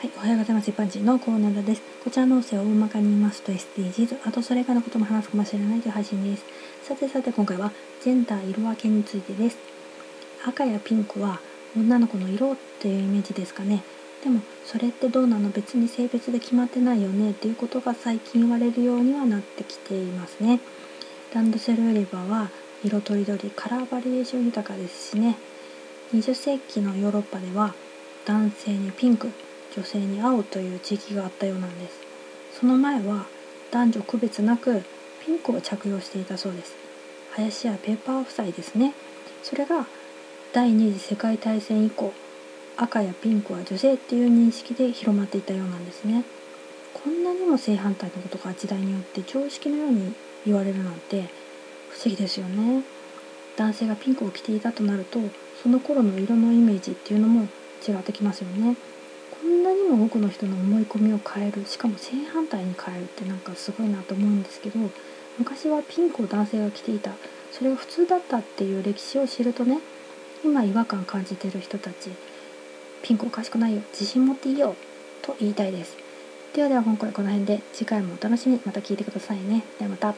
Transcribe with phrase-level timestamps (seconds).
[0.00, 0.70] はい、おはようございます。
[0.70, 1.82] 一般人のコーナーです。
[2.04, 6.44] こちらの音声を大まかに言いますと SDGs、あとそれ以外のことも話すかもしれないという配信です。
[6.84, 9.58] さてさて今回はジェンダー色分けについてです。
[10.46, 11.40] 赤やピンクは
[11.76, 13.82] 女の子の色っていうイメージですかね。
[14.22, 15.50] でもそれってどうなの？
[15.50, 17.32] 別に性別で決まってないよね？
[17.32, 20.60] っていうことが最近言われるようにはなってきていますね。
[21.34, 22.50] ランドセル売り場は
[22.84, 25.34] 色とりどりカラーバリエーション豊かですしね。
[26.14, 27.74] 20世紀のヨーロッパでは
[28.26, 29.32] 男性にピンク
[29.76, 32.00] 女性に青という時期があったようなんです。
[32.60, 33.26] その前は
[33.70, 34.82] 男女区別なく
[35.24, 36.74] ピンクを着用していたそうです。
[37.32, 38.94] 林家ペーパー夫妻ですね。
[39.42, 39.86] それが
[40.52, 42.12] 第二次世界大戦以降
[42.76, 46.24] 赤やピンクは女性っていう認識で広まっていたようなんですね。
[46.94, 50.14] こんなにも正反対のことが時代によって常識のように
[50.46, 51.28] 言われるなんて
[51.90, 52.82] 不思議ですよね。
[53.56, 55.18] 男性がピンクを着ていたとなると
[55.62, 57.48] その頃の色のイメージっていうのも
[57.86, 58.76] 違ってきますよね。
[59.46, 64.78] んなにも多くの人の思い込みを変えるしかも正反対に変えるってなんかすごいなと思うんですけど
[65.38, 67.12] 昔はピンクを男性が着ていた
[67.52, 69.78] それが普通だったっていう歴史を知るとね
[70.44, 72.10] 今違和感感じてる人たち
[73.02, 74.74] ピンクおかしくないよ自信持っていいよ
[75.22, 75.96] と言いたいです。
[76.54, 79.62] ではでは今回この辺で次回もお楽しみまた聞いてくださいね。
[79.78, 80.14] ではまた。